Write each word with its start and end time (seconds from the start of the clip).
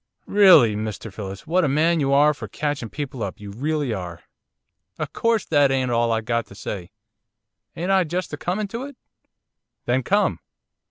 'Rilly, 0.25 0.75
Mr 0.75 1.13
Phillips, 1.13 1.45
what 1.45 1.63
a 1.63 1.67
man 1.67 1.99
you 1.99 2.11
are 2.11 2.33
for 2.33 2.47
catching 2.47 2.89
people 2.89 3.21
up, 3.21 3.39
you 3.39 3.51
rilly 3.51 3.93
are. 3.93 4.23
O' 4.97 5.05
course 5.05 5.45
that 5.45 5.69
ain't 5.69 5.91
all 5.91 6.11
I've 6.11 6.25
got 6.25 6.47
to 6.47 6.55
say, 6.55 6.89
ain't 7.75 7.91
I 7.91 8.03
just 8.03 8.33
a 8.33 8.37
comin' 8.37 8.67
to 8.69 8.81
it?' 8.85 8.97
'Then 9.85 10.01
come. 10.01 10.39